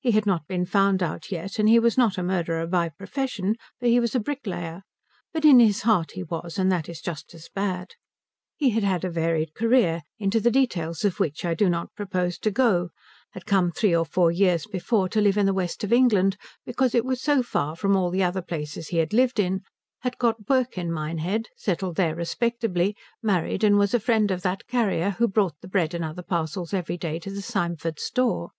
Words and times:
He 0.00 0.12
had 0.12 0.24
not 0.24 0.46
been 0.48 0.64
found 0.64 1.02
out 1.02 1.30
yet 1.30 1.58
and 1.58 1.68
he 1.68 1.78
was 1.78 1.98
not 1.98 2.16
a 2.16 2.22
murderer 2.22 2.66
by 2.66 2.88
profession, 2.88 3.56
for 3.78 3.84
he 3.84 4.00
was 4.00 4.14
a 4.14 4.20
bricklayer; 4.20 4.80
but 5.34 5.44
in 5.44 5.60
his 5.60 5.82
heart 5.82 6.12
he 6.12 6.22
was, 6.22 6.58
and 6.58 6.72
that 6.72 6.88
is 6.88 7.02
just 7.02 7.34
as 7.34 7.50
bad. 7.54 7.90
He 8.56 8.70
had 8.70 8.84
had 8.84 9.04
a 9.04 9.10
varied 9.10 9.52
career 9.54 10.00
into 10.18 10.40
the 10.40 10.50
details 10.50 11.04
of 11.04 11.20
which 11.20 11.44
I 11.44 11.52
do 11.52 11.68
not 11.68 11.94
propose 11.94 12.38
to 12.38 12.50
go, 12.50 12.88
had 13.32 13.44
come 13.44 13.70
three 13.70 13.94
or 13.94 14.06
four 14.06 14.30
years 14.30 14.66
before 14.66 15.10
to 15.10 15.20
live 15.20 15.36
in 15.36 15.44
the 15.44 15.52
West 15.52 15.84
of 15.84 15.92
England 15.92 16.38
because 16.64 16.94
it 16.94 17.04
was 17.04 17.20
so 17.20 17.42
far 17.42 17.76
from 17.76 17.94
all 17.94 18.08
the 18.08 18.22
other 18.24 18.40
places 18.40 18.88
he 18.88 18.96
had 18.96 19.12
lived 19.12 19.38
in, 19.38 19.60
had 20.00 20.16
got 20.16 20.48
work 20.48 20.78
in 20.78 20.90
Minehead, 20.90 21.48
settled 21.54 21.96
there 21.96 22.14
respectably, 22.16 22.96
married, 23.22 23.62
and 23.62 23.76
was 23.76 23.92
a 23.92 24.00
friend 24.00 24.30
of 24.30 24.40
that 24.40 24.66
carrier 24.68 25.10
who 25.18 25.28
brought 25.28 25.60
the 25.60 25.68
bread 25.68 25.92
and 25.92 26.02
other 26.02 26.22
parcels 26.22 26.72
every 26.72 26.96
day 26.96 27.18
to 27.18 27.30
the 27.30 27.42
Symford 27.42 27.98
store. 28.00 28.52